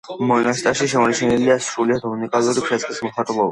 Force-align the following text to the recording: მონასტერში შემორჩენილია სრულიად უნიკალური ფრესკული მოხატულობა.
მონასტერში 0.29 0.87
შემორჩენილია 0.93 1.59
სრულიად 1.67 2.09
უნიკალური 2.15 2.67
ფრესკული 2.71 3.09
მოხატულობა. 3.09 3.49